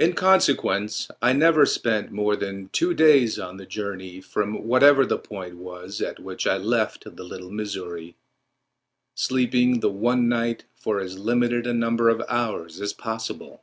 [0.00, 5.16] In consequence I never spent more than two days on the journey from whatever the
[5.16, 8.16] point was at which I left the Little Missouri,
[9.14, 13.62] sleeping the one night for as limited a number of hours as possible.